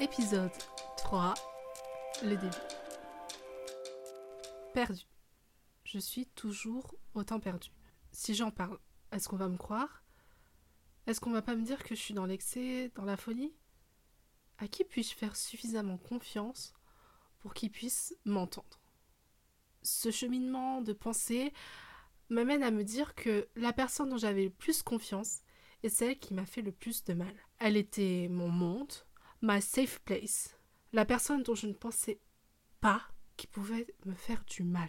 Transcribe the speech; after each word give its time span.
Épisode 0.00 0.50
3. 0.96 1.34
Le 2.24 2.36
début. 2.36 2.56
Perdu. 4.72 5.04
Je 5.84 6.00
suis 6.00 6.26
toujours 6.26 6.96
autant 7.14 7.38
perdu. 7.38 7.70
Si 8.10 8.34
j'en 8.34 8.50
parle, 8.50 8.78
est-ce 9.12 9.28
qu'on 9.28 9.36
va 9.36 9.48
me 9.48 9.56
croire? 9.56 10.02
Est-ce 11.06 11.20
qu'on 11.20 11.30
va 11.30 11.42
pas 11.42 11.54
me 11.54 11.64
dire 11.64 11.84
que 11.84 11.94
je 11.94 12.00
suis 12.00 12.12
dans 12.12 12.26
l'excès, 12.26 12.90
dans 12.96 13.04
la 13.04 13.16
folie? 13.16 13.54
À 14.58 14.66
qui 14.66 14.82
puis-je 14.82 15.14
faire 15.14 15.36
suffisamment 15.36 15.98
confiance 15.98 16.74
pour 17.38 17.54
qu'il 17.54 17.70
puisse 17.70 18.16
m'entendre? 18.24 18.80
Ce 19.82 20.10
cheminement 20.10 20.80
de 20.80 20.92
pensée 20.92 21.52
m'amène 22.30 22.64
à 22.64 22.72
me 22.72 22.82
dire 22.82 23.14
que 23.14 23.48
la 23.54 23.72
personne 23.72 24.08
dont 24.08 24.18
j'avais 24.18 24.44
le 24.44 24.50
plus 24.50 24.82
confiance 24.82 25.42
est 25.84 25.88
celle 25.88 26.18
qui 26.18 26.34
m'a 26.34 26.46
fait 26.46 26.62
le 26.62 26.72
plus 26.72 27.04
de 27.04 27.14
mal. 27.14 27.34
Elle 27.60 27.76
était 27.76 28.26
mon 28.28 28.48
monde, 28.48 28.92
ma 29.44 29.60
safe 29.60 30.00
place, 30.00 30.56
la 30.94 31.04
personne 31.04 31.42
dont 31.42 31.54
je 31.54 31.66
ne 31.66 31.74
pensais 31.74 32.18
pas 32.80 33.02
qui 33.36 33.46
pouvait 33.46 33.86
me 34.06 34.14
faire 34.14 34.42
du 34.46 34.62
mal. 34.62 34.88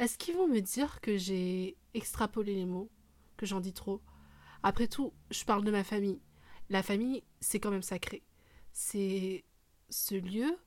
Est-ce 0.00 0.18
qu'ils 0.18 0.34
vont 0.34 0.48
me 0.48 0.58
dire 0.58 1.00
que 1.00 1.16
j'ai 1.16 1.78
extrapolé 1.94 2.56
les 2.56 2.66
mots, 2.66 2.90
que 3.36 3.46
j'en 3.46 3.60
dis 3.60 3.72
trop? 3.72 4.02
Après 4.64 4.88
tout, 4.88 5.14
je 5.30 5.44
parle 5.44 5.64
de 5.64 5.70
ma 5.70 5.84
famille. 5.84 6.20
La 6.68 6.82
famille, 6.82 7.22
c'est 7.40 7.60
quand 7.60 7.70
même 7.70 7.82
sacré. 7.82 8.24
C'est 8.72 9.44
ce 9.88 10.16
lieu 10.16 10.58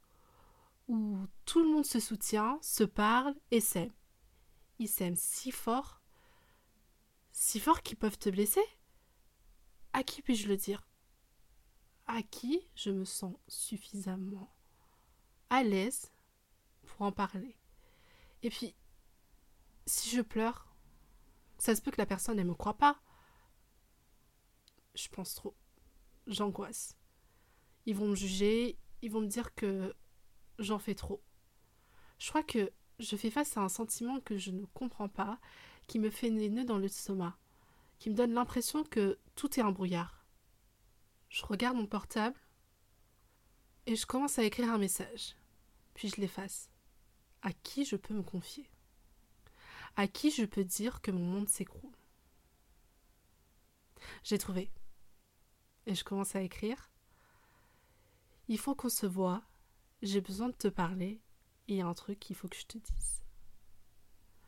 où 0.88 1.18
tout 1.44 1.60
le 1.62 1.68
monde 1.68 1.86
se 1.86 2.00
soutient, 2.00 2.58
se 2.62 2.86
parle 2.86 3.36
et 3.52 3.60
s'aime. 3.60 3.92
Ils 4.80 4.88
s'aiment 4.88 5.18
si 5.18 5.52
fort, 5.52 6.02
si 7.34 7.60
fort 7.60 7.82
qu'ils 7.82 7.98
peuvent 7.98 8.18
te 8.18 8.30
blesser? 8.30 8.64
À 9.92 10.04
qui 10.04 10.22
puis-je 10.22 10.48
le 10.48 10.56
dire? 10.56 10.88
À 12.08 12.24
qui 12.24 12.68
je 12.76 12.90
me 12.90 13.06
sens 13.06 13.36
suffisamment 13.48 14.54
à 15.50 15.64
l'aise 15.64 16.12
pour 16.86 17.02
en 17.02 17.12
parler 17.12 17.58
Et 18.44 18.50
puis, 18.50 18.76
si 19.86 20.16
je 20.16 20.22
pleure, 20.22 20.74
ça 21.58 21.76
se 21.76 21.82
peut 21.82 21.92
que 21.92 22.02
la 22.02 22.06
personne 22.06 22.38
ne 22.38 22.44
me 22.44 22.54
croit 22.54 22.78
pas. 22.78 23.00
Je 24.96 25.08
pense 25.10 25.36
trop. 25.36 25.56
J'angoisse. 26.28 26.98
Ils 27.86 27.96
vont 27.96 28.08
me 28.08 28.16
juger, 28.16 28.78
ils 29.02 29.12
vont 29.12 29.22
me 29.22 29.28
dire 29.28 29.54
que 29.56 29.96
j'en 30.60 30.80
fais 30.80 30.96
trop. 30.96 31.22
Je 32.20 32.30
crois 32.30 32.44
que 32.44 32.72
je 33.00 33.16
fais 33.16 33.30
face 33.30 33.58
à 33.58 33.62
un 33.62 33.70
sentiment 33.70 34.20
que 34.20 34.38
je 34.38 34.52
ne 34.52 34.66
comprends 34.66 35.10
pas, 35.10 35.40
qui 35.88 36.00
me 36.00 36.10
fait 36.10 36.32
des 36.32 36.50
nœuds 36.50 36.66
dans 36.66 36.78
l'estomac, 36.78 37.38
qui 38.00 38.10
me 38.10 38.16
donne 38.16 38.34
l'impression 38.34 38.84
que 38.84 39.20
tout 39.36 39.60
est 39.60 39.64
un 39.64 39.72
brouillard. 39.72 40.17
Je 41.30 41.46
regarde 41.46 41.78
mon 41.78 41.86
portable 41.86 42.40
et 43.86 43.96
je 43.96 44.06
commence 44.06 44.40
à 44.40 44.44
écrire 44.44 44.72
un 44.72 44.78
message. 44.78 45.36
Puis 45.94 46.10
je 46.10 46.22
l'efface. 46.22 46.70
À 47.42 47.54
qui 47.54 47.86
je 47.86 47.96
peux 47.96 48.14
me 48.14 48.24
confier? 48.24 48.70
À 49.96 50.08
qui 50.08 50.32
je 50.32 50.46
peux 50.46 50.64
dire 50.64 51.02
que 51.02 51.12
mon 51.12 51.24
monde 51.24 51.50
s'écroule? 51.50 51.96
J'ai 54.24 54.38
trouvé. 54.38 54.72
Et 55.86 55.96
je 55.96 56.04
commence 56.04 56.36
à 56.36 56.42
écrire. 56.42 56.92
Il 58.48 58.60
faut 58.60 58.76
qu'on 58.76 58.90
se 58.90 59.06
voit. 59.06 59.44
J'ai 60.02 60.22
besoin 60.22 60.50
de 60.50 60.56
te 60.56 60.68
parler. 60.68 61.22
Il 61.68 61.76
y 61.76 61.82
a 61.82 61.88
un 61.88 61.94
truc 61.94 62.20
qu'il 62.20 62.36
faut 62.36 62.48
que 62.48 62.58
je 62.58 62.66
te 62.66 62.78
dise. 62.78 63.22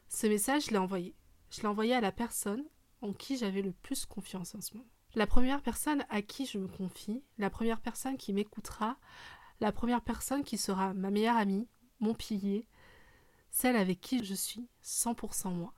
Ce 0.08 0.28
message, 0.28 0.66
je 0.66 0.72
l'ai 0.72 0.78
envoyé. 0.78 1.16
Je 1.50 1.62
l'ai 1.62 1.68
envoyé 1.68 1.94
à 1.94 2.02
la 2.02 2.12
personne 2.12 2.64
en 3.02 3.14
qui 3.14 3.38
j'avais 3.38 3.62
le 3.62 3.72
plus 3.72 4.06
confiance 4.06 4.56
en 4.56 4.62
ce 4.62 4.76
moment. 4.76 4.90
La 5.16 5.26
première 5.26 5.62
personne 5.62 6.06
à 6.10 6.22
qui 6.22 6.46
je 6.46 6.58
me 6.58 6.68
confie, 6.68 7.24
la 7.38 7.50
première 7.50 7.82
personne 7.82 8.18
qui 8.18 8.32
m'écoutera, 8.32 8.98
la 9.60 9.72
première 9.72 10.02
personne 10.02 10.44
qui 10.44 10.58
sera 10.58 10.94
ma 10.94 11.10
meilleure 11.10 11.38
amie, 11.38 11.68
mon 12.00 12.14
pilier, 12.14 12.68
celle 13.50 13.76
avec 13.76 14.00
qui 14.00 14.24
je 14.24 14.36
suis 14.36 14.68
100% 14.84 15.52
moi. 15.52 15.74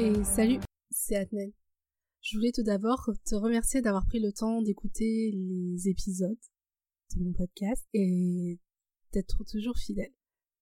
Et 0.00 0.24
salut, 0.24 0.58
c'est 0.90 1.14
Admen. 1.14 1.52
Je 2.22 2.38
voulais 2.38 2.52
tout 2.52 2.62
d'abord 2.62 3.10
te 3.26 3.34
remercier 3.34 3.82
d'avoir 3.82 4.06
pris 4.06 4.18
le 4.18 4.32
temps 4.32 4.62
d'écouter 4.62 5.30
les 5.30 5.88
épisodes 5.90 6.38
de 7.14 7.22
mon 7.22 7.34
podcast 7.34 7.86
et 7.92 8.58
d'être 9.12 9.44
toujours 9.44 9.76
fidèle. 9.76 10.14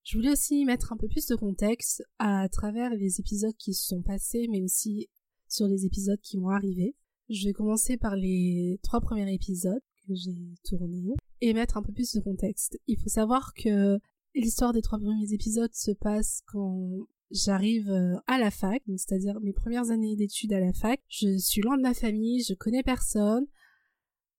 Je 0.03 0.17
voulais 0.17 0.33
aussi 0.33 0.65
mettre 0.65 0.93
un 0.93 0.97
peu 0.97 1.07
plus 1.07 1.27
de 1.27 1.37
contexte 1.37 2.03
à 2.19 2.49
travers 2.49 2.91
les 2.91 3.21
épisodes 3.21 3.55
qui 3.57 3.75
se 3.75 3.87
sont 3.87 4.03
passés, 4.03 4.49
mais 4.51 4.61
aussi 4.61 5.07
sur 5.49 5.69
les 5.69 5.87
épisodes 5.87 6.21
qui 6.21 6.37
vont 6.39 6.49
arriver. 6.49 6.97
Je 7.29 7.47
vais 7.47 7.53
commencer 7.53 7.97
par 7.97 8.17
les 8.17 8.81
trois 8.83 9.01
premiers 9.01 9.33
épisodes 9.33 9.85
que 10.09 10.17
j'ai 10.17 10.35
tournés 10.65 11.15
et 11.43 11.55
mettre 11.55 11.77
un 11.77 11.83
peu 11.83 11.93
plus 11.93 12.13
de 12.13 12.21
contexte. 12.21 12.77
Il 12.89 12.99
faut 12.99 13.09
savoir 13.09 13.55
que 13.55 14.01
l'histoire 14.35 14.73
des 14.73 14.83
trois 14.83 14.99
premiers 14.99 15.33
épisodes 15.33 15.75
se 15.75 15.93
passe 15.93 16.43
quand 16.49 17.07
j'arrive 17.31 17.91
euh, 17.91 18.17
à 18.27 18.39
la 18.39 18.51
fac, 18.51 18.83
c'est-à-dire 18.87 19.41
mes 19.41 19.53
premières 19.53 19.91
années 19.91 20.17
d'études 20.17 20.53
à 20.53 20.61
la 20.61 20.73
fac. 20.73 21.01
Je 21.09 21.37
suis 21.39 21.63
loin 21.63 21.77
de 21.77 21.83
ma 21.83 21.95
famille, 21.95 22.43
je 22.43 22.55
connais 22.55 22.83
personne. 22.83 23.47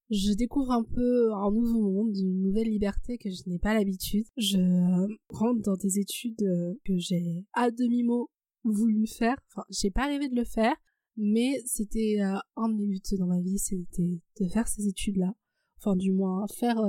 Je 0.10 0.34
découvre 0.34 0.72
un 0.72 0.84
peu 0.84 1.32
un 1.34 1.52
nouveau 1.52 1.92
monde, 1.92 2.18
une 2.18 2.42
nouvelle 2.42 2.70
liberté 2.70 3.20
que 3.20 3.30
je 3.30 3.48
n'ai 3.48 3.60
pas 3.60 3.76
l'habitude. 3.76 4.26
Je 4.38 4.58
euh, 4.58 5.08
rentre 5.30 5.62
dans 5.62 5.76
des 5.76 6.00
études 6.00 6.42
euh, 6.42 6.74
que 6.84 6.98
j'ai 6.98 7.46
à 7.54 7.70
demi-mot 7.70 8.32
voulu 8.64 9.06
faire. 9.06 9.38
Enfin, 9.50 9.66
j'ai 9.70 9.92
pas 9.92 10.08
rêvé 10.08 10.28
de 10.28 10.36
le 10.36 10.46
faire, 10.46 10.76
mais 11.16 11.62
c'était 11.66 12.20
un 12.56 12.70
de 12.70 12.76
mes 12.76 12.88
buts 12.88 13.18
dans 13.18 13.28
ma 13.28 13.40
vie, 13.40 13.60
c'était 13.60 14.20
de 14.40 14.48
faire 14.48 14.68
ces 14.68 14.88
études-là. 14.88 15.34
Enfin, 15.78 15.96
du 15.96 16.12
moins, 16.12 16.46
faire 16.48 16.82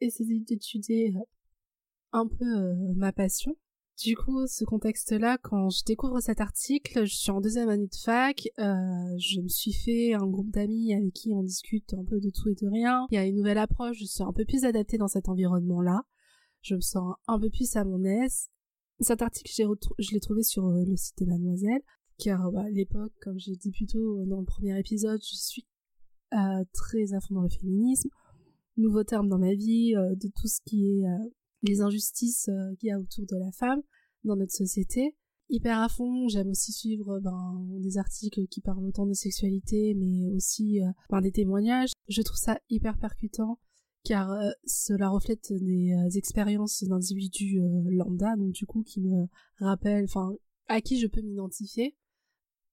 essayer 0.00 0.40
d'étudier 0.40 1.14
un 2.12 2.26
peu 2.28 2.94
ma 2.94 3.12
passion. 3.12 3.56
Du 4.02 4.14
coup, 4.14 4.46
ce 4.46 4.64
contexte-là, 4.66 5.38
quand 5.38 5.70
je 5.70 5.82
découvre 5.84 6.20
cet 6.20 6.42
article, 6.42 7.06
je 7.06 7.14
suis 7.14 7.30
en 7.30 7.40
deuxième 7.40 7.70
année 7.70 7.86
de 7.86 7.96
fac, 7.96 8.46
euh, 8.58 9.16
je 9.16 9.40
me 9.40 9.48
suis 9.48 9.72
fait 9.72 10.12
un 10.12 10.26
groupe 10.26 10.50
d'amis 10.50 10.92
avec 10.92 11.14
qui 11.14 11.32
on 11.32 11.42
discute 11.42 11.94
un 11.94 12.04
peu 12.04 12.20
de 12.20 12.28
tout 12.28 12.50
et 12.50 12.54
de 12.54 12.68
rien. 12.68 13.06
Il 13.10 13.14
y 13.14 13.18
a 13.18 13.24
une 13.24 13.36
nouvelle 13.36 13.56
approche, 13.56 13.96
je 13.98 14.04
suis 14.04 14.22
un 14.22 14.34
peu 14.34 14.44
plus 14.44 14.64
adaptée 14.64 14.98
dans 14.98 15.08
cet 15.08 15.30
environnement-là. 15.30 16.02
Je 16.60 16.74
me 16.74 16.80
sens 16.80 17.14
un 17.26 17.40
peu 17.40 17.48
plus 17.48 17.74
à 17.74 17.84
mon 17.84 18.04
aise. 18.04 18.50
Cet 19.00 19.22
article, 19.22 19.50
je 19.98 20.12
l'ai 20.12 20.20
trouvé 20.20 20.42
sur 20.42 20.66
euh, 20.66 20.84
le 20.86 20.96
site 20.96 21.18
de 21.20 21.24
Mademoiselle, 21.24 21.80
car 22.18 22.52
bah, 22.52 22.64
à 22.66 22.70
l'époque, 22.70 23.14
comme 23.22 23.38
j'ai 23.38 23.56
dit 23.56 23.70
plus 23.70 23.86
tôt 23.86 24.22
dans 24.26 24.40
le 24.40 24.46
premier 24.46 24.78
épisode, 24.78 25.22
je 25.22 25.36
suis 25.36 25.66
euh, 26.34 26.64
très 26.74 27.14
à 27.14 27.20
fond 27.22 27.36
dans 27.36 27.42
le 27.42 27.48
féminisme. 27.48 28.10
Nouveau 28.76 29.04
terme 29.04 29.30
dans 29.30 29.38
ma 29.38 29.54
vie, 29.54 29.94
de 29.94 30.28
tout 30.38 30.48
ce 30.48 30.60
qui 30.66 30.84
est 30.84 31.06
les 31.66 31.80
injustices 31.80 32.48
euh, 32.48 32.74
qu'il 32.78 32.88
y 32.88 32.92
a 32.92 32.98
autour 32.98 33.26
de 33.26 33.36
la 33.36 33.52
femme 33.52 33.82
dans 34.24 34.36
notre 34.36 34.52
société. 34.52 35.14
Hyper 35.48 35.78
à 35.78 35.88
fond, 35.88 36.26
j'aime 36.28 36.48
aussi 36.48 36.72
suivre 36.72 37.20
ben, 37.20 37.66
des 37.78 37.98
articles 37.98 38.46
qui 38.48 38.60
parlent 38.60 38.84
autant 38.84 39.06
de 39.06 39.12
sexualité, 39.12 39.94
mais 39.94 40.28
aussi 40.34 40.82
euh, 40.82 40.90
ben, 41.10 41.20
des 41.20 41.30
témoignages. 41.30 41.92
Je 42.08 42.22
trouve 42.22 42.36
ça 42.36 42.58
hyper 42.68 42.98
percutant, 42.98 43.60
car 44.02 44.32
euh, 44.32 44.50
cela 44.64 45.08
reflète 45.08 45.52
des 45.52 46.18
expériences 46.18 46.82
d'individus 46.82 47.60
lambda, 47.90 48.34
donc 48.36 48.52
du 48.52 48.66
coup 48.66 48.82
qui 48.82 49.00
me 49.00 49.26
rappellent, 49.60 50.04
enfin, 50.04 50.32
à 50.66 50.80
qui 50.80 50.98
je 50.98 51.06
peux 51.06 51.22
m'identifier. 51.22 51.96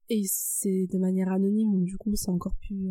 Et 0.09 0.23
c'est 0.25 0.87
de 0.91 0.97
manière 0.97 1.31
anonyme, 1.31 1.71
donc 1.71 1.85
du 1.85 1.97
coup 1.97 2.15
c'est 2.15 2.29
encore 2.29 2.55
plus 2.57 2.87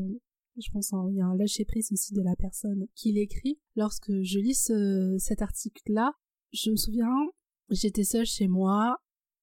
je 0.56 0.70
pense 0.70 0.90
qu'il 0.90 1.16
y 1.16 1.20
a 1.20 1.26
un 1.26 1.36
lâcher 1.36 1.64
prise 1.64 1.90
aussi 1.92 2.12
de 2.12 2.22
la 2.22 2.36
personne 2.36 2.86
qui 2.94 3.12
l'écrit. 3.12 3.58
Lorsque 3.76 4.12
je 4.22 4.38
lis 4.38 4.70
cet 5.18 5.42
article-là, 5.42 6.12
je 6.52 6.70
me 6.70 6.76
souviens, 6.76 7.14
j'étais 7.70 8.04
seule 8.04 8.26
chez 8.26 8.48
moi 8.48 8.98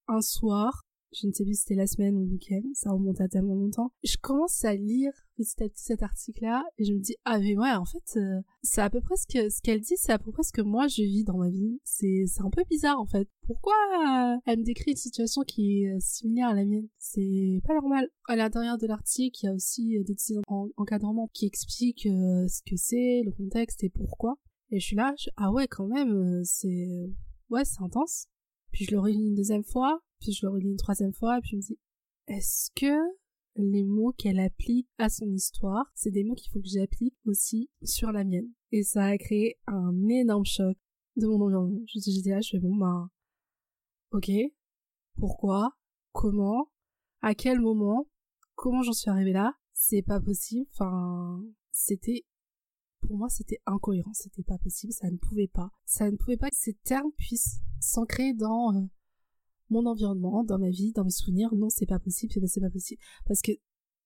un 0.08 0.22
soir 0.22 0.84
je 1.12 1.28
ne 1.28 1.32
sais 1.32 1.44
plus 1.44 1.56
si 1.56 1.62
c'était 1.62 1.76
la 1.76 1.88
semaine 1.88 2.16
ou 2.16 2.26
le 2.26 2.32
week-end, 2.32 2.62
ça 2.74 2.92
remonte 2.92 3.20
à 3.22 3.28
tellement 3.28 3.56
longtemps. 3.56 3.92
Je 4.04 4.18
commence 4.22 4.64
à 4.64 4.76
lire 4.76 5.12
petit 5.36 5.64
à 5.64 5.70
petit 5.70 5.84
cet 5.84 6.04
article-là 6.04 6.64
et 6.78 6.84
je 6.84 6.94
me 6.94 7.00
dis 7.00 7.16
ah 7.26 7.40
mais 7.40 7.58
ouais 7.58 7.72
en 7.72 7.86
fait 7.86 8.18
euh, 8.18 8.42
c'est 8.62 8.82
à 8.82 8.90
peu 8.90 9.00
près 9.02 9.16
ce 9.16 9.26
que 9.26 9.50
ce 9.50 9.62
qu'elle 9.62 9.80
dit, 9.80 9.96
c'est 9.96 10.12
à 10.12 10.20
peu 10.20 10.32
près 10.32 10.44
ce 10.44 10.52
que 10.52 10.62
moi 10.62 10.88
je 10.88 11.02
vis 11.02 11.24
dans 11.24 11.38
ma 11.38 11.50
vie. 11.50 11.80
C'est 11.84 12.26
c'est 12.28 12.42
un 12.42 12.50
peu 12.50 12.64
bizarre 12.70 13.00
en 13.00 13.06
fait. 13.06 13.28
Pourquoi 13.48 13.74
euh, 13.74 14.38
elle 14.46 14.60
me 14.60 14.64
décrit 14.64 14.92
une 14.92 14.98
situation 14.98 15.42
qui 15.44 15.84
est 15.84 15.96
euh, 15.96 15.98
similaire 16.00 16.50
à 16.50 16.54
la 16.54 16.66
mienne? 16.66 16.88
C'est 16.98 17.62
pas 17.66 17.74
normal. 17.74 18.10
À 18.28 18.36
l'intérieur 18.36 18.78
de 18.78 18.86
l'article, 18.86 19.40
il 19.42 19.46
y 19.46 19.50
a 19.50 19.54
aussi 19.54 19.98
des 19.98 20.14
décisions 20.14 20.42
d'encadrement 20.78 21.30
qui 21.34 21.46
expliquent 21.48 22.08
ce 22.08 22.62
que 22.62 22.76
c'est, 22.76 23.24
le 23.26 23.32
contexte 23.32 23.84
et 23.84 23.90
pourquoi. 23.90 24.36
Et 24.72 24.80
je 24.80 24.86
suis 24.86 24.96
là, 24.96 25.16
ah 25.38 25.52
ouais 25.52 25.68
quand 25.68 25.88
même, 25.88 26.44
c'est 26.44 26.88
ouais 27.50 27.66
c'est 27.66 27.82
intense. 27.82 28.28
Puis 28.72 28.86
je 28.86 28.92
le 28.92 29.00
relis 29.00 29.28
une 29.28 29.36
deuxième 29.36 29.64
fois, 29.64 30.02
puis 30.20 30.32
je 30.32 30.46
le 30.46 30.52
relis 30.52 30.70
une 30.70 30.78
troisième 30.78 31.14
fois, 31.14 31.38
et 31.38 31.42
puis 31.42 31.52
je 31.52 31.56
me 31.58 31.62
dis, 31.62 31.80
est-ce 32.28 32.70
que 32.76 32.96
les 33.56 33.84
mots 33.84 34.14
qu'elle 34.18 34.40
applique 34.40 34.88
à 34.98 35.10
son 35.10 35.28
histoire, 35.32 35.92
c'est 35.96 36.12
des 36.12 36.24
mots 36.24 36.36
qu'il 36.36 36.52
faut 36.52 36.62
que 36.62 36.68
j'applique 36.68 37.18
aussi 37.26 37.70
sur 37.84 38.12
la 38.12 38.24
mienne? 38.24 38.52
Et 38.72 38.84
ça 38.84 39.06
a 39.06 39.18
créé 39.18 39.58
un 39.68 40.08
énorme 40.08 40.46
choc 40.46 40.78
de 41.16 41.28
mon 41.28 41.42
environnement. 41.42 41.82
J'étais 41.88 42.30
là, 42.30 42.42
je 42.42 42.52
fais 42.52 42.60
bon, 42.60 42.76
ben, 42.76 43.10
ok, 44.12 44.32
pourquoi, 45.18 45.72
comment, 46.12 46.72
à 47.22 47.36
quel 47.36 47.60
moment, 47.60 48.08
comment 48.56 48.82
j'en 48.84 48.94
suis 48.94 49.10
arrivée 49.10 49.34
là, 49.34 49.54
c'est 49.74 50.02
pas 50.02 50.20
possible, 50.20 50.68
enfin, 50.74 51.42
c'était 51.72 52.26
pour 53.02 53.18
moi 53.18 53.30
c'était 53.30 53.60
incohérent, 53.66 54.14
c'était 54.14 54.44
pas 54.44 54.58
possible, 54.58 54.94
ça 54.94 55.10
ne 55.10 55.18
pouvait 55.18 55.48
pas. 55.48 55.72
Ça 55.86 56.10
ne 56.10 56.18
pouvait 56.18 56.38
pas 56.38 56.50
que 56.50 56.56
ces 56.56 56.74
termes 56.74 57.12
puissent 57.18 57.60
s'ancrer 57.80 58.34
dans 58.34 58.76
euh, 58.76 58.82
mon 59.70 59.86
environnement, 59.86 60.44
dans 60.44 60.60
ma 60.60 60.70
vie, 60.70 60.92
dans 60.92 61.04
mes 61.04 61.12
souvenirs. 61.12 61.54
Non, 61.54 61.70
c'est 61.70 61.86
pas 61.86 62.00
possible, 62.00 62.34
c'est 62.48 62.62
pas 62.62 62.70
possible. 62.70 63.02
Parce 63.26 63.42
que 63.42 63.52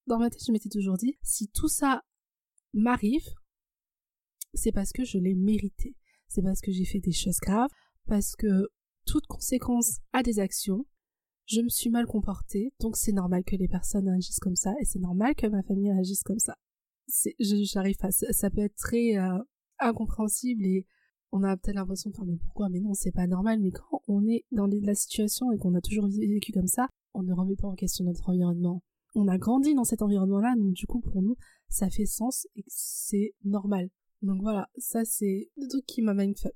dans 0.08 0.20
ma 0.20 0.30
tête, 0.30 0.44
je 0.46 0.52
m'étais 0.52 0.70
toujours 0.70 0.98
dit, 0.98 1.18
si 1.22 1.48
tout 1.48 1.70
ça 1.70 2.04
m'arrive, 2.74 3.28
c'est 4.54 4.72
parce 4.72 4.92
que 4.92 5.04
je 5.04 5.18
l'ai 5.18 5.36
mérité. 5.36 5.96
C'est 6.28 6.42
parce 6.42 6.62
que 6.62 6.72
j'ai 6.72 6.86
fait 6.86 7.00
des 7.00 7.12
choses 7.12 7.40
graves, 7.42 7.70
parce 8.06 8.36
que 8.36 8.68
toute 9.06 9.28
conséquence 9.28 10.00
a 10.14 10.24
des 10.24 10.40
actions. 10.40 10.86
Je 11.46 11.62
me 11.62 11.70
suis 11.70 11.90
mal 11.90 12.06
comportée, 12.06 12.74
donc 12.80 12.96
c'est 12.96 13.12
normal 13.12 13.44
que 13.44 13.56
les 13.56 13.68
personnes 13.68 14.08
agissent 14.08 14.40
comme 14.40 14.56
ça, 14.56 14.74
et 14.82 14.86
c'est 14.86 15.00
normal 15.00 15.36
que 15.36 15.48
ma 15.48 15.62
famille 15.64 15.92
agisse 15.92 16.24
comme 16.24 16.40
ça 16.40 16.56
j'arrive 17.40 17.98
pas 17.98 18.12
ça, 18.12 18.50
peut 18.50 18.62
être 18.62 18.76
très 18.76 19.18
euh, 19.18 19.40
incompréhensible 19.80 20.66
et 20.66 20.86
on 21.32 21.44
a 21.44 21.58
peut-être 21.58 21.76
l'impression 21.76 22.10
de 22.10 22.16
faire 22.16 22.26
mais 22.26 22.38
pourquoi? 22.38 22.70
Mais 22.70 22.80
non 22.80 22.94
c'est 22.94 23.12
pas 23.12 23.28
normal. 23.28 23.60
Mais 23.60 23.72
quand 23.72 24.02
on 24.08 24.26
est 24.28 24.46
dans 24.52 24.68
la 24.68 24.96
situation 24.96 25.52
et 25.52 25.58
qu'on 25.58 25.76
a 25.76 25.82
toujours 25.82 26.08
vécu 26.08 26.52
comme 26.52 26.68
ça 26.68 26.88
on 27.14 27.24
ne 27.24 27.34
remet 27.34 27.56
pas 27.56 27.68
en 27.68 27.76
question 27.76 28.06
notre 28.06 28.30
environnement. 28.30 28.84
On 29.16 29.28
a 29.28 29.38
grandi 29.38 29.76
dans 29.76 29.84
cet 29.84 30.02
environnement 30.02 30.40
là 30.40 30.56
donc 30.58 30.74
du 30.74 30.88
coup 30.88 31.00
pour 31.00 31.22
nous 31.22 31.36
ça 31.70 31.90
fait 31.90 32.06
sens 32.06 32.48
et 32.56 32.64
c'est 32.68 33.34
normal. 33.44 33.90
Donc 34.22 34.42
voilà 34.42 34.70
ça 34.78 35.06
c'est 35.06 35.50
le 35.58 35.68
truc 35.68 35.86
qui 35.86 36.02
m'a 36.02 36.14
mindfuck 36.14 36.54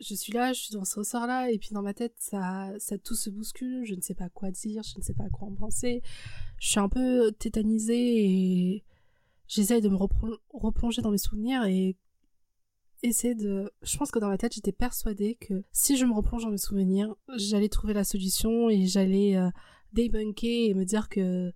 je 0.00 0.14
suis 0.14 0.32
là, 0.32 0.52
je 0.52 0.60
suis 0.62 0.74
dans 0.74 0.84
ce 0.84 0.98
ressort-là, 0.98 1.50
et 1.50 1.58
puis 1.58 1.70
dans 1.72 1.82
ma 1.82 1.94
tête, 1.94 2.14
ça, 2.18 2.72
ça 2.78 2.98
tout 2.98 3.14
se 3.14 3.28
bouscule, 3.30 3.84
je 3.84 3.94
ne 3.94 4.00
sais 4.00 4.14
pas 4.14 4.28
quoi 4.30 4.50
dire, 4.50 4.82
je 4.82 4.98
ne 4.98 5.02
sais 5.02 5.14
pas 5.14 5.28
quoi 5.28 5.48
en 5.48 5.54
penser. 5.54 6.02
Je 6.58 6.68
suis 6.70 6.80
un 6.80 6.88
peu 6.88 7.32
tétanisée 7.32 8.24
et 8.24 8.84
j'essaye 9.50 9.80
de 9.80 9.88
me 9.88 9.98
replonger 10.50 11.02
dans 11.02 11.10
mes 11.10 11.18
souvenirs 11.18 11.64
et 11.64 11.96
essayer 13.02 13.34
de... 13.34 13.70
Je 13.82 13.96
pense 13.98 14.10
que 14.10 14.20
dans 14.20 14.28
ma 14.28 14.38
tête, 14.38 14.54
j'étais 14.54 14.72
persuadée 14.72 15.34
que 15.34 15.64
si 15.72 15.96
je 15.96 16.04
me 16.04 16.14
replonge 16.14 16.44
dans 16.44 16.50
mes 16.50 16.58
souvenirs, 16.58 17.14
j'allais 17.36 17.68
trouver 17.68 17.92
la 17.92 18.04
solution 18.04 18.70
et 18.70 18.86
j'allais 18.86 19.36
euh, 19.36 19.50
débunker 19.92 20.70
et 20.70 20.74
me 20.74 20.84
dire 20.84 21.08
que 21.08 21.52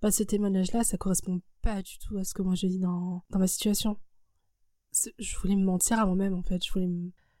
bah, 0.00 0.10
ce 0.10 0.22
témoignage-là, 0.22 0.84
ça 0.84 0.96
correspond 0.96 1.42
pas 1.60 1.82
du 1.82 1.98
tout 1.98 2.16
à 2.16 2.24
ce 2.24 2.32
que 2.32 2.42
moi 2.42 2.54
je 2.54 2.66
vis 2.66 2.78
dans, 2.78 3.22
ma 3.30 3.46
situation. 3.46 3.98
Je 5.18 5.36
voulais 5.38 5.56
me 5.56 5.64
mentir 5.64 5.98
à 5.98 6.06
moi-même, 6.06 6.34
en 6.34 6.42
fait. 6.42 6.64
Je 6.64 6.72
voulais 6.72 6.88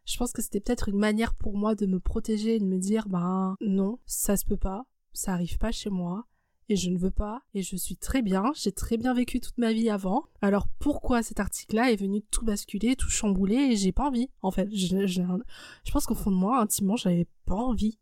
Je 0.04 0.16
pense 0.18 0.32
que 0.32 0.42
c'était 0.42 0.60
peut-être 0.60 0.90
une 0.90 0.98
manière 0.98 1.34
pour 1.34 1.56
moi 1.56 1.74
de 1.74 1.86
me 1.86 1.98
protéger 1.98 2.56
et 2.56 2.60
de 2.60 2.66
me 2.66 2.78
dire, 2.78 3.08
ben 3.08 3.56
non, 3.62 4.00
ça 4.04 4.36
se 4.36 4.44
peut 4.44 4.58
pas, 4.58 4.84
ça 5.14 5.32
arrive 5.32 5.56
pas 5.56 5.72
chez 5.72 5.88
moi, 5.88 6.26
et 6.68 6.76
je 6.76 6.90
ne 6.90 6.98
veux 6.98 7.10
pas 7.10 7.42
et 7.52 7.62
je 7.62 7.76
suis 7.76 7.96
très 7.96 8.22
bien, 8.22 8.52
j'ai 8.54 8.72
très 8.72 8.96
bien 8.96 9.12
vécu 9.14 9.40
toute 9.40 9.58
ma 9.58 9.72
vie 9.72 9.90
avant. 9.90 10.24
Alors 10.40 10.66
pourquoi 10.78 11.22
cet 11.22 11.40
article-là 11.40 11.92
est 11.92 11.96
venu 11.96 12.22
tout 12.22 12.44
basculer, 12.44 12.96
tout 12.96 13.10
chambouler 13.10 13.56
et 13.56 13.76
j'ai 13.76 13.92
pas 13.92 14.08
envie 14.08 14.30
en 14.42 14.50
fait. 14.50 14.68
Je, 14.74 15.06
je, 15.06 15.92
pense 15.92 16.06
qu'au 16.06 16.14
fond 16.14 16.30
de 16.30 16.36
moi, 16.36 16.60
intimement, 16.60 16.96
j'avais 16.96 17.26
pas 17.44 17.56
envie. 17.56 17.98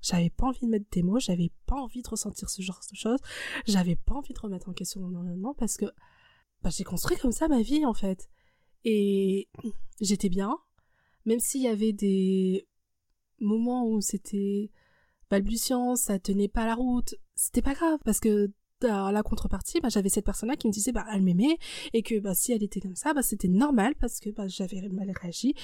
J'avais 0.00 0.30
pas 0.30 0.46
envie 0.46 0.66
de 0.66 0.70
mettre 0.70 0.90
des 0.90 1.02
mots, 1.02 1.20
j'avais 1.20 1.52
pas 1.66 1.76
envie 1.76 2.02
de 2.02 2.08
ressentir 2.08 2.50
ce 2.50 2.60
genre 2.60 2.80
de 2.90 2.96
choses, 2.96 3.20
j'avais 3.66 3.94
pas 3.94 4.14
envie 4.14 4.34
de 4.34 4.40
remettre 4.40 4.68
en 4.68 4.72
question 4.72 5.00
mon 5.00 5.16
environnement 5.16 5.54
parce 5.54 5.76
que 5.76 5.86
bah, 6.62 6.70
j'ai 6.70 6.82
construit 6.82 7.16
comme 7.18 7.30
ça 7.30 7.46
ma 7.46 7.62
vie 7.62 7.86
en 7.86 7.94
fait. 7.94 8.28
Et 8.84 9.48
j'étais 10.00 10.28
bien, 10.28 10.58
même 11.24 11.38
s'il 11.38 11.62
y 11.62 11.68
avait 11.68 11.92
des 11.92 12.66
moments 13.38 13.86
où 13.86 14.00
c'était 14.00 14.72
balbutiant, 15.30 15.94
ça 15.94 16.18
tenait 16.18 16.48
pas 16.48 16.66
la 16.66 16.74
route, 16.74 17.14
c'était 17.42 17.62
pas 17.62 17.74
grave 17.74 17.98
parce 18.04 18.20
que 18.20 18.52
à 18.84 19.12
la 19.12 19.22
contrepartie, 19.22 19.80
bah, 19.80 19.88
j'avais 19.88 20.08
cette 20.08 20.24
personne-là 20.24 20.56
qui 20.56 20.66
me 20.66 20.72
disait 20.72 20.92
bah 20.92 21.04
elle 21.12 21.22
m'aimait 21.22 21.56
et 21.92 22.02
que 22.02 22.18
bah 22.18 22.34
si 22.34 22.52
elle 22.52 22.62
était 22.62 22.80
comme 22.80 22.96
ça, 22.96 23.14
bah 23.14 23.22
c'était 23.22 23.48
normal 23.48 23.94
parce 23.96 24.20
que 24.20 24.30
bah 24.30 24.48
j'avais 24.48 24.88
mal 24.88 25.12
réagi 25.20 25.54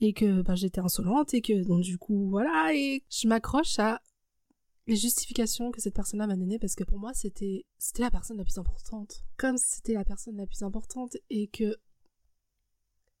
et 0.00 0.12
que 0.12 0.42
bah 0.42 0.54
j'étais 0.54 0.80
insolente 0.80 1.34
et 1.34 1.40
que 1.40 1.62
donc 1.64 1.82
du 1.82 1.98
coup 1.98 2.28
voilà 2.28 2.72
et 2.74 3.02
je 3.10 3.28
m'accroche 3.28 3.78
à 3.78 4.00
les 4.86 4.96
justifications 4.96 5.70
que 5.72 5.80
cette 5.80 5.94
personne-là 5.94 6.26
m'a 6.26 6.36
données 6.36 6.58
parce 6.58 6.74
que 6.74 6.84
pour 6.84 6.98
moi 6.98 7.12
c'était 7.14 7.64
c'était 7.78 8.02
la 8.02 8.10
personne 8.10 8.38
la 8.38 8.44
plus 8.44 8.58
importante. 8.58 9.24
Comme 9.36 9.56
c'était 9.58 9.94
la 9.94 10.04
personne 10.04 10.36
la 10.36 10.46
plus 10.46 10.62
importante 10.62 11.16
et 11.30 11.48
que 11.48 11.76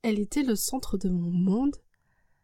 elle 0.02 0.18
était 0.20 0.42
le 0.42 0.56
centre 0.56 0.96
de 0.98 1.08
mon 1.08 1.30
monde, 1.30 1.76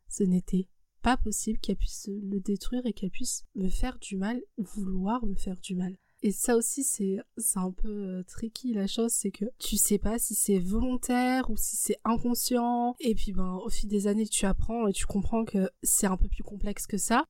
ce 0.08 0.22
n'était 0.24 0.66
pas 1.02 1.16
possible 1.16 1.58
qu'elle 1.58 1.76
puisse 1.76 2.08
le 2.08 2.40
détruire 2.40 2.86
et 2.86 2.92
qu'elle 2.92 3.10
puisse 3.10 3.44
me 3.54 3.68
faire 3.68 3.98
du 3.98 4.16
mal, 4.16 4.40
vouloir 4.56 5.24
me 5.26 5.34
faire 5.34 5.56
du 5.56 5.74
mal. 5.74 5.96
Et 6.24 6.30
ça 6.30 6.56
aussi, 6.56 6.84
c'est, 6.84 7.18
un 7.56 7.72
peu 7.72 7.88
euh, 7.88 8.22
tricky 8.22 8.72
la 8.72 8.86
chose, 8.86 9.10
c'est 9.10 9.32
que 9.32 9.44
tu 9.58 9.76
sais 9.76 9.98
pas 9.98 10.20
si 10.20 10.36
c'est 10.36 10.60
volontaire 10.60 11.50
ou 11.50 11.56
si 11.56 11.74
c'est 11.74 11.96
inconscient. 12.04 12.94
Et 13.00 13.16
puis 13.16 13.32
ben, 13.32 13.58
au 13.64 13.68
fil 13.68 13.88
des 13.88 14.06
années, 14.06 14.28
tu 14.28 14.46
apprends 14.46 14.86
et 14.86 14.92
tu 14.92 15.04
comprends 15.04 15.44
que 15.44 15.68
c'est 15.82 16.06
un 16.06 16.16
peu 16.16 16.28
plus 16.28 16.44
complexe 16.44 16.86
que 16.86 16.96
ça 16.96 17.26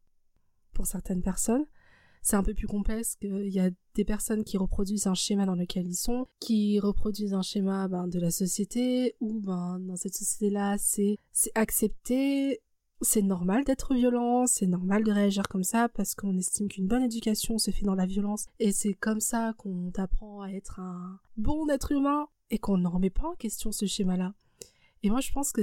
pour 0.75 0.87
certaines 0.87 1.23
personnes. 1.23 1.65
C'est 2.21 2.37
un 2.37 2.43
peu 2.43 2.55
plus 2.55 2.67
complexe 2.69 3.17
qu'il 3.17 3.49
y 3.49 3.59
a 3.59 3.71
des 3.95 4.05
personnes 4.05 4.45
qui 4.45 4.59
reproduisent 4.59 5.07
un 5.07 5.15
schéma 5.15 5.47
dans 5.47 5.57
lequel 5.57 5.87
ils 5.87 5.97
sont, 5.97 6.29
qui 6.39 6.79
reproduisent 6.79 7.35
un 7.35 7.43
schéma 7.43 7.89
ben, 7.89 8.07
de 8.07 8.21
la 8.21 8.31
société, 8.31 9.17
ou 9.21 9.41
ben, 9.41 9.81
dans 9.81 9.97
cette 9.97 10.15
société-là, 10.15 10.77
c'est 10.79 11.19
accepté, 11.57 12.61
c'est 13.03 13.23
normal 13.23 13.65
d'être 13.65 13.95
violent, 13.95 14.47
c'est 14.47 14.67
normal 14.67 15.05
de 15.05 15.13
réagir 15.13 15.49
comme 15.49 15.65
ça 15.65 15.89
parce 15.89 16.15
qu'on 16.15 16.37
estime 16.39 16.69
qu'une 16.69 16.87
bonne 16.87 17.03
éducation 17.03 17.59
se 17.59 17.71
fait 17.71 17.85
dans 17.85 17.95
la 17.95 18.07
violence 18.07 18.47
et 18.59 18.73
c'est 18.73 18.95
comme 18.95 19.21
ça 19.21 19.55
qu'on 19.59 19.91
t'apprend 19.91 20.43
à 20.43 20.51
être 20.51 20.81
un 20.81 21.19
bon 21.37 21.69
être 21.69 21.93
humain 21.93 22.29
et 22.51 22.59
qu'on 22.59 22.79
ne 22.79 22.89
remet 22.89 23.11
pas 23.11 23.29
en 23.29 23.35
question 23.35 23.73
ce 23.73 23.87
schéma-là. 23.87 24.35
Et 25.03 25.11
moi 25.11 25.21
je 25.21 25.33
pense 25.33 25.53
que 25.53 25.63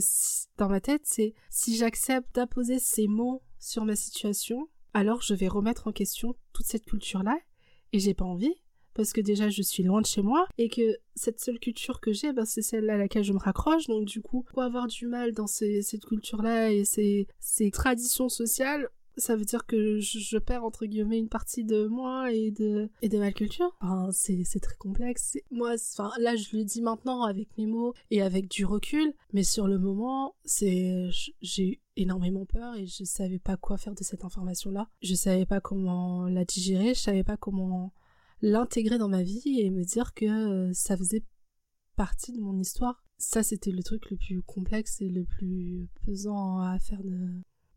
dans 0.58 0.70
ma 0.70 0.82
tête 0.82 1.04
c'est 1.06 1.34
si 1.50 1.78
j'accepte 1.78 2.36
d'apposer 2.36 2.80
ces 2.80 3.08
mots 3.08 3.42
sur 3.58 3.86
ma 3.86 3.96
situation, 3.96 4.70
alors 4.94 5.22
je 5.22 5.34
vais 5.34 5.48
remettre 5.48 5.88
en 5.88 5.92
question 5.92 6.36
toute 6.54 6.66
cette 6.66 6.86
culture-là 6.86 7.38
et 7.94 8.00
j'ai 8.00 8.14
pas 8.14 8.26
envie 8.26 8.56
parce 9.00 9.14
que 9.14 9.22
déjà 9.22 9.48
je 9.48 9.62
suis 9.62 9.82
loin 9.82 10.02
de 10.02 10.06
chez 10.06 10.22
moi 10.22 10.46
et 10.58 10.68
que 10.68 10.98
cette 11.16 11.40
seule 11.40 11.58
culture 11.58 12.02
que 12.02 12.12
j'ai, 12.12 12.34
ben, 12.34 12.44
c'est 12.44 12.62
celle 12.62 12.90
à 12.90 12.98
laquelle 12.98 13.24
je 13.24 13.32
me 13.32 13.40
raccroche. 13.40 13.88
Donc 13.88 14.04
du 14.04 14.22
coup, 14.22 14.44
pour 14.52 14.62
avoir 14.62 14.88
du 14.88 15.08
mal 15.08 15.32
dans 15.32 15.48
cette 15.48 16.04
culture-là 16.04 16.74
et 16.74 16.84
ces, 16.84 17.26
traditions 17.72 18.28
sociales, 18.28 18.90
ça 19.16 19.38
veut 19.38 19.46
dire 19.46 19.66
que 19.66 20.02
je, 20.02 20.38
perds 20.38 20.66
entre 20.66 20.86
guillemets 20.86 21.18
une 21.18 21.30
partie 21.30 21.64
de 21.64 21.88
moi 21.88 22.34
et 22.34 22.52
de 22.52 22.90
ma 23.18 23.32
culture. 23.32 23.74
Enfin, 23.80 24.10
c'est 24.12 24.60
très 24.60 24.76
complexe. 24.76 25.38
Moi, 25.50 25.76
enfin 25.76 26.12
là 26.20 26.36
je 26.36 26.58
le 26.58 26.66
dis 26.66 26.82
maintenant 26.82 27.24
avec 27.24 27.48
mes 27.58 27.68
mots 27.68 27.94
et 28.12 28.22
avec 28.22 28.50
du 28.50 28.66
recul, 28.66 29.14
mais 29.32 29.44
sur 29.44 29.66
le 29.66 29.80
moment, 29.80 30.36
j'ai 30.46 31.10
eu 31.58 31.80
énormément 31.96 32.46
peur 32.46 32.76
et 32.76 32.86
je 32.86 33.06
savais 33.06 33.40
pas 33.40 33.56
quoi 33.56 33.78
faire 33.78 33.96
de 33.96 34.04
cette 34.04 34.26
information 34.26 34.72
là. 34.72 34.90
Je 35.02 35.16
savais 35.16 35.46
pas 35.46 35.62
comment 35.62 36.28
la 36.28 36.44
digérer, 36.44 36.94
je 36.94 37.00
savais 37.00 37.24
pas 37.24 37.38
comment 37.38 37.94
l'intégrer 38.42 38.98
dans 38.98 39.10
ma 39.10 39.24
vie 39.24 39.60
et 39.60 39.70
me 39.70 39.84
dire 39.84 40.14
que 40.14 40.26
euh, 40.26 40.74
ça 40.74 40.98
faisait 40.98 41.24
partie 41.96 42.32
de 42.32 42.40
mon 42.40 42.58
histoire. 42.58 43.04
Ça, 43.18 43.44
c'était 43.44 43.72
le 43.72 43.84
truc 43.84 44.10
le 44.10 44.18
plus 44.18 44.42
complexe 44.42 45.02
et 45.02 45.10
le 45.10 45.26
plus 45.26 45.90
pesant 46.06 46.60
à 46.60 46.80
faire 46.80 47.04
de, 47.04 47.28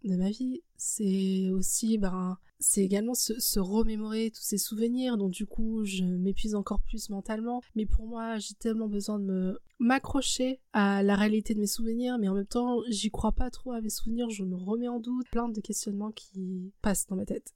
de 0.05 0.17
ma 0.17 0.31
vie. 0.31 0.63
C'est 0.77 1.51
aussi, 1.51 1.99
ben, 1.99 2.39
c'est 2.59 2.83
également 2.83 3.15
se, 3.15 3.59
remémorer 3.59 4.31
tous 4.31 4.43
ces 4.43 4.59
souvenirs, 4.59 5.17
donc 5.17 5.33
du 5.33 5.47
coup, 5.47 5.85
je 5.85 6.05
m'épuise 6.05 6.55
encore 6.55 6.81
plus 6.83 7.11
mentalement. 7.11 7.63
Mais 7.75 7.87
pour 7.87 8.07
moi, 8.07 8.39
j'ai 8.39 8.55
tellement 8.55 8.89
besoin 8.89 9.19
de 9.19 9.61
m'accrocher 9.79 10.61
à 10.73 11.03
la 11.03 11.17
réalité 11.17 11.55
de 11.55 11.61
mes 11.61 11.67
souvenirs, 11.67 12.19
mais 12.19 12.29
en 12.29 12.35
même 12.35 12.47
temps, 12.47 12.81
j'y 12.89 13.11
crois 13.11 13.33
pas 13.33 13.51
trop 13.51 13.73
à 13.73 13.81
mes 13.81 13.91
souvenirs, 13.91 14.31
je 14.31 14.45
me 14.45 14.57
remets 14.57 14.89
en 14.89 15.01
doute, 15.01 15.27
plein 15.31 15.49
de 15.49 15.61
questionnements 15.61 16.13
qui 16.13 16.73
passent 16.83 17.07
dans 17.07 17.17
ma 17.17 17.27
tête 17.27 17.55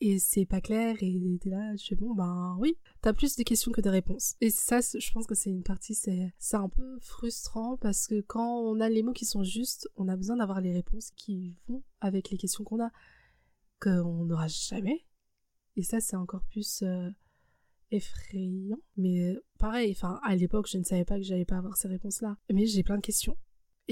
et 0.00 0.18
c'est 0.18 0.46
pas 0.46 0.60
clair 0.60 0.96
et 1.00 1.38
t'es 1.40 1.50
là 1.50 1.76
je 1.76 1.84
fais 1.84 1.94
bon 1.94 2.14
ben 2.14 2.56
oui. 2.58 2.76
T'as 3.02 3.12
plus 3.12 3.36
de 3.36 3.42
questions 3.42 3.70
que 3.70 3.80
de 3.80 3.90
réponses. 3.90 4.34
Et 4.40 4.50
ça 4.50 4.80
je 4.80 5.10
pense 5.12 5.26
que 5.26 5.34
c'est 5.34 5.50
une 5.50 5.62
partie 5.62 5.94
c'est 5.94 6.32
c'est 6.38 6.56
un 6.56 6.68
peu 6.68 6.98
frustrant 7.00 7.76
parce 7.76 8.06
que 8.06 8.20
quand 8.22 8.60
on 8.60 8.80
a 8.80 8.88
les 8.88 9.02
mots 9.02 9.12
qui 9.12 9.26
sont 9.26 9.44
justes 9.44 9.88
on 9.96 10.08
a 10.08 10.16
besoin 10.16 10.36
d'avoir 10.36 10.60
les 10.60 10.72
réponses 10.72 11.10
qui 11.16 11.56
vont 11.68 11.82
avec 12.00 12.30
les 12.30 12.38
questions 12.38 12.64
qu'on 12.64 12.82
a 12.82 12.90
qu'on 13.80 14.24
n'aura 14.24 14.48
jamais. 14.48 15.04
Et 15.76 15.82
ça 15.82 16.00
c'est 16.00 16.16
encore 16.16 16.44
plus 16.44 16.82
euh, 16.82 17.10
effrayant. 17.90 18.80
Mais 18.96 19.36
pareil 19.58 19.92
enfin 19.92 20.18
à 20.24 20.34
l'époque 20.34 20.68
je 20.68 20.78
ne 20.78 20.84
savais 20.84 21.04
pas 21.04 21.16
que 21.16 21.24
j'allais 21.24 21.44
pas 21.44 21.58
avoir 21.58 21.76
ces 21.76 21.88
réponses 21.88 22.22
là 22.22 22.36
mais 22.52 22.66
j'ai 22.66 22.82
plein 22.82 22.96
de 22.96 23.02
questions 23.02 23.36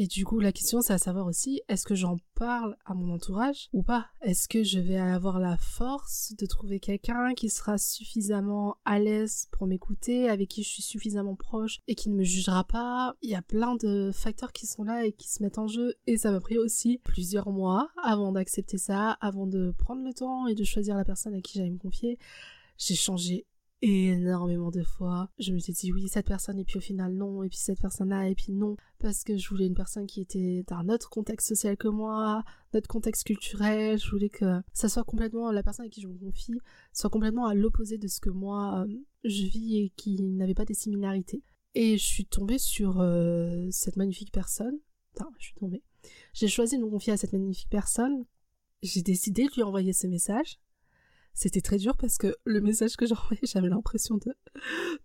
Et 0.00 0.06
du 0.06 0.24
coup, 0.24 0.38
la 0.38 0.52
question, 0.52 0.80
c'est 0.80 0.92
à 0.92 0.98
savoir 0.98 1.26
aussi, 1.26 1.60
est-ce 1.68 1.84
que 1.84 1.96
j'en 1.96 2.18
parle 2.36 2.76
à 2.84 2.94
mon 2.94 3.12
entourage 3.12 3.68
ou 3.72 3.82
pas? 3.82 4.06
Est-ce 4.22 4.46
que 4.46 4.62
je 4.62 4.78
vais 4.78 4.96
avoir 4.96 5.40
la 5.40 5.56
force 5.56 6.34
de 6.38 6.46
trouver 6.46 6.78
quelqu'un 6.78 7.34
qui 7.34 7.50
sera 7.50 7.78
suffisamment 7.78 8.76
à 8.84 9.00
l'aise 9.00 9.48
pour 9.50 9.66
m'écouter, 9.66 10.28
avec 10.28 10.50
qui 10.50 10.62
je 10.62 10.68
suis 10.68 10.84
suffisamment 10.84 11.34
proche 11.34 11.80
et 11.88 11.96
qui 11.96 12.10
ne 12.10 12.14
me 12.14 12.22
jugera 12.22 12.62
pas? 12.62 13.16
Il 13.22 13.30
y 13.30 13.34
a 13.34 13.42
plein 13.42 13.74
de 13.74 14.12
facteurs 14.14 14.52
qui 14.52 14.68
sont 14.68 14.84
là 14.84 15.04
et 15.04 15.10
qui 15.10 15.28
se 15.28 15.42
mettent 15.42 15.58
en 15.58 15.66
jeu. 15.66 15.96
Et 16.06 16.16
ça 16.16 16.30
m'a 16.30 16.38
pris 16.38 16.58
aussi 16.58 16.98
plusieurs 17.02 17.50
mois 17.50 17.90
avant 18.00 18.30
d'accepter 18.30 18.78
ça, 18.78 19.18
avant 19.20 19.48
de 19.48 19.74
prendre 19.78 20.04
le 20.04 20.14
temps 20.14 20.46
et 20.46 20.54
de 20.54 20.62
choisir 20.62 20.94
la 20.94 21.04
personne 21.04 21.34
à 21.34 21.40
qui 21.40 21.58
j'allais 21.58 21.70
me 21.70 21.76
confier. 21.76 22.20
J'ai 22.76 22.94
changé 22.94 23.47
énormément 23.82 24.70
de 24.70 24.82
fois. 24.82 25.30
Je 25.38 25.52
me 25.52 25.58
suis 25.58 25.72
dit 25.72 25.92
oui, 25.92 26.08
cette 26.08 26.26
personne, 26.26 26.58
et 26.58 26.64
puis 26.64 26.78
au 26.78 26.80
final 26.80 27.14
non, 27.14 27.42
et 27.42 27.48
puis 27.48 27.58
cette 27.58 27.80
personne-là, 27.80 28.28
et 28.28 28.34
puis 28.34 28.52
non, 28.52 28.76
parce 28.98 29.22
que 29.24 29.36
je 29.36 29.48
voulais 29.48 29.66
une 29.66 29.74
personne 29.74 30.06
qui 30.06 30.20
était 30.20 30.64
d'un 30.66 30.88
autre 30.88 31.08
contexte 31.10 31.48
social 31.48 31.76
que 31.76 31.88
moi, 31.88 32.42
notre 32.74 32.88
contexte 32.88 33.24
culturel, 33.24 33.98
je 33.98 34.10
voulais 34.10 34.30
que 34.30 34.60
ça 34.72 34.88
soit 34.88 35.04
complètement, 35.04 35.50
la 35.52 35.62
personne 35.62 35.86
à 35.86 35.88
qui 35.88 36.00
je 36.00 36.08
me 36.08 36.18
confie, 36.18 36.58
soit 36.92 37.10
complètement 37.10 37.46
à 37.46 37.54
l'opposé 37.54 37.98
de 37.98 38.08
ce 38.08 38.20
que 38.20 38.30
moi 38.30 38.84
euh, 38.84 38.94
je 39.24 39.44
vis 39.44 39.78
et 39.78 39.92
qui 39.96 40.20
n'avait 40.22 40.54
pas 40.54 40.64
des 40.64 40.74
similarités. 40.74 41.42
Et 41.74 41.98
je 41.98 42.04
suis 42.04 42.26
tombée 42.26 42.58
sur 42.58 43.00
euh, 43.00 43.68
cette 43.70 43.96
magnifique 43.96 44.32
personne. 44.32 44.78
Enfin, 45.14 45.30
je 45.38 45.44
suis 45.46 45.54
tombée. 45.54 45.82
J'ai 46.32 46.48
choisi 46.48 46.78
de 46.78 46.82
me 46.82 46.90
confier 46.90 47.12
à 47.12 47.16
cette 47.16 47.32
magnifique 47.32 47.70
personne. 47.70 48.24
J'ai 48.82 49.02
décidé 49.02 49.46
de 49.46 49.54
lui 49.54 49.62
envoyer 49.62 49.92
ce 49.92 50.06
message 50.06 50.58
c'était 51.38 51.60
très 51.60 51.76
dur 51.78 51.96
parce 51.96 52.18
que 52.18 52.34
le 52.44 52.60
message 52.60 52.96
que 52.96 53.06
j'envoyais, 53.06 53.40
j'avais 53.44 53.68
l'impression 53.68 54.16
de, 54.16 54.34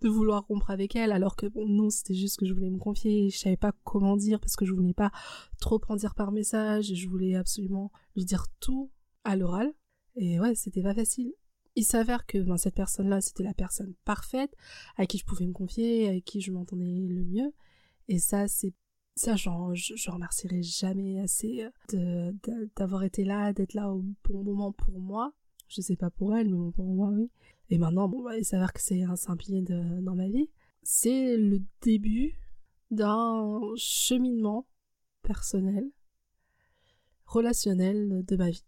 de 0.01 0.09
vouloir 0.09 0.47
rompre 0.47 0.71
avec 0.71 0.95
elle, 0.95 1.11
alors 1.11 1.35
que 1.35 1.45
bon, 1.45 1.67
non, 1.67 1.91
c'était 1.91 2.15
juste 2.15 2.39
que 2.39 2.47
je 2.47 2.53
voulais 2.53 2.71
me 2.71 2.79
confier, 2.79 3.29
je 3.29 3.37
savais 3.37 3.55
pas 3.55 3.71
comment 3.83 4.17
dire 4.17 4.39
parce 4.39 4.55
que 4.55 4.65
je 4.65 4.73
voulais 4.73 4.95
pas 4.95 5.11
trop 5.59 5.77
prendre 5.77 5.99
dire 5.99 6.15
par 6.15 6.31
message, 6.31 6.91
et 6.91 6.95
je 6.95 7.07
voulais 7.07 7.35
absolument 7.35 7.91
lui 8.15 8.25
dire 8.25 8.47
tout 8.59 8.89
à 9.23 9.35
l'oral. 9.35 9.71
Et 10.15 10.39
ouais, 10.39 10.55
c'était 10.55 10.81
pas 10.81 10.95
facile. 10.95 11.33
Il 11.75 11.85
s'avère 11.85 12.25
que 12.25 12.39
ben, 12.39 12.57
cette 12.57 12.75
personne-là, 12.75 13.21
c'était 13.21 13.43
la 13.43 13.53
personne 13.53 13.93
parfaite, 14.03 14.55
à 14.97 15.05
qui 15.05 15.19
je 15.19 15.25
pouvais 15.25 15.45
me 15.45 15.53
confier, 15.53 16.07
avec 16.07 16.25
qui 16.25 16.41
je 16.41 16.51
m'entendais 16.51 16.97
le 16.99 17.25
mieux. 17.25 17.53
Et 18.07 18.17
ça, 18.17 18.47
c'est 18.47 18.73
ça, 19.15 19.35
je, 19.35 19.49
je 19.75 20.09
remercierai 20.09 20.63
jamais 20.63 21.19
assez 21.19 21.67
d'avoir 22.75 23.03
été 23.03 23.23
là, 23.23 23.53
d'être 23.53 23.75
là 23.75 23.91
au 23.93 24.03
bon 24.27 24.43
moment 24.43 24.71
pour 24.71 24.99
moi. 24.99 25.31
Je 25.75 25.81
sais 25.81 25.95
pas 25.95 26.09
pour 26.11 26.35
elle, 26.35 26.49
mais 26.49 26.71
pour 26.71 26.85
moi, 26.85 27.09
oui. 27.09 27.31
Et 27.69 27.77
maintenant, 27.77 28.07
bon, 28.07 28.23
bah, 28.23 28.37
il 28.37 28.45
s'avère 28.45 28.73
que 28.73 28.81
c'est 28.81 29.03
un, 29.03 29.15
un 29.27 29.37
pilier 29.37 29.61
dans 29.61 30.15
ma 30.15 30.27
vie. 30.27 30.49
C'est 30.83 31.37
le 31.37 31.61
début 31.81 32.35
d'un 32.91 33.59
cheminement 33.75 34.67
personnel, 35.23 35.89
relationnel 37.25 38.23
de 38.23 38.35
ma 38.35 38.49
vie. 38.49 38.65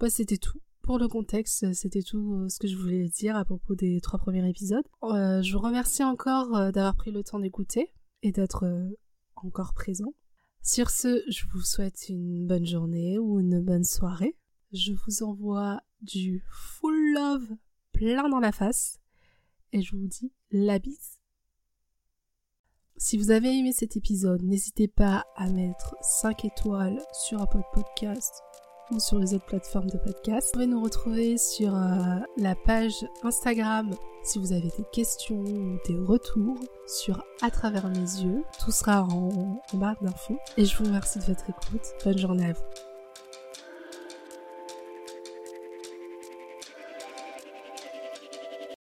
Bah, 0.00 0.10
c'était 0.10 0.38
tout. 0.38 0.60
Pour 0.82 0.98
le 0.98 1.06
contexte, 1.06 1.72
c'était 1.72 2.02
tout 2.02 2.34
euh, 2.34 2.48
ce 2.48 2.58
que 2.58 2.66
je 2.66 2.76
voulais 2.76 3.08
dire 3.08 3.36
à 3.36 3.44
propos 3.44 3.76
des 3.76 4.00
trois 4.00 4.18
premiers 4.18 4.48
épisodes. 4.48 4.84
Euh, 5.04 5.40
je 5.42 5.52
vous 5.52 5.62
remercie 5.62 6.02
encore 6.02 6.56
euh, 6.56 6.72
d'avoir 6.72 6.96
pris 6.96 7.12
le 7.12 7.22
temps 7.22 7.38
d'écouter 7.38 7.92
et 8.22 8.32
d'être 8.32 8.64
encore 9.36 9.72
présent. 9.74 10.14
Sur 10.62 10.90
ce, 10.90 11.22
je 11.28 11.44
vous 11.52 11.60
souhaite 11.60 12.08
une 12.08 12.46
bonne 12.46 12.66
journée 12.66 13.18
ou 13.18 13.38
une 13.38 13.60
bonne 13.60 13.84
soirée. 13.84 14.36
Je 14.72 14.92
vous 14.92 15.22
envoie 15.22 15.80
du 16.02 16.44
full 16.50 17.14
love 17.14 17.46
plein 17.92 18.28
dans 18.28 18.40
la 18.40 18.52
face. 18.52 18.98
Et 19.72 19.82
je 19.82 19.96
vous 19.96 20.06
dis 20.06 20.32
la 20.50 20.78
bise. 20.78 21.18
Si 22.96 23.16
vous 23.16 23.30
avez 23.30 23.56
aimé 23.56 23.72
cet 23.72 23.96
épisode, 23.96 24.42
n'hésitez 24.42 24.88
pas 24.88 25.24
à 25.36 25.48
mettre 25.48 25.96
5 26.02 26.44
étoiles 26.44 27.00
sur 27.12 27.40
Apple 27.40 27.62
Podcast 27.72 28.42
ou 28.90 28.98
sur 28.98 29.18
les 29.18 29.32
autres 29.32 29.46
plateformes 29.46 29.88
de 29.88 29.96
podcast. 29.96 30.48
Vous 30.48 30.52
pouvez 30.52 30.66
nous 30.66 30.82
retrouver 30.82 31.38
sur 31.38 31.74
euh, 31.74 32.18
la 32.36 32.54
page 32.54 33.06
Instagram 33.22 33.90
si 34.22 34.38
vous 34.38 34.52
avez 34.52 34.68
des 34.76 34.84
questions 34.92 35.40
ou 35.40 35.78
des 35.86 35.96
retours 35.96 36.60
sur 36.86 37.24
À 37.40 37.50
travers 37.50 37.88
mes 37.88 37.96
yeux. 37.96 38.42
Tout 38.62 38.70
sera 38.70 39.04
en, 39.04 39.62
en 39.72 39.78
barre 39.78 40.02
d'infos. 40.02 40.38
Et 40.58 40.66
je 40.66 40.76
vous 40.76 40.84
remercie 40.84 41.20
de 41.20 41.24
votre 41.24 41.48
écoute. 41.48 41.86
Bonne 42.04 42.18
journée 42.18 42.46
à 42.46 42.52
vous. 42.52 42.89